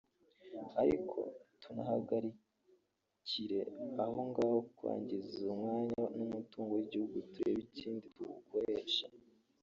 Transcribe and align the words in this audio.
ariko 0.81 1.19
tunahagarikire 1.61 3.59
aho 4.03 4.19
ngaho 4.29 4.57
kwangiza 4.77 5.35
umwanya 5.53 6.03
n’umutungo 6.17 6.71
w’igihugu 6.73 7.17
turebe 7.31 7.59
ikindi 7.67 8.05
tuwukoresha 8.15 9.05